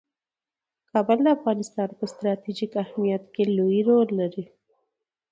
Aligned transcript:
کابل 0.91 1.17
د 1.23 1.27
افغانستان 1.37 1.89
په 1.99 2.05
ستراتیژیک 2.13 2.71
اهمیت 2.83 3.23
کې 3.33 3.43
لوی 3.57 3.79
رول 3.89 4.09
لري. 4.19 4.45